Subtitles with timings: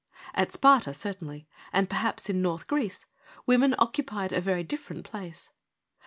[0.33, 3.05] At Sparta certainly, and perhaps in North Greece,
[3.45, 5.51] women occupied a very different place.